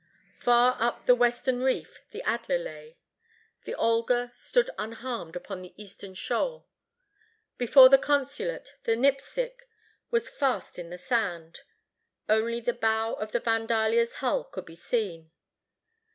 [0.39, 2.97] Far up the western reef the Adler lay.
[3.65, 6.65] The Olga stood unharmed upon the eastern shoal.
[7.59, 9.69] Before the consulate, the Nipsic
[10.09, 11.59] was fast in the sand.
[12.27, 15.29] Only the bow of the Vandalia's hull could be seen.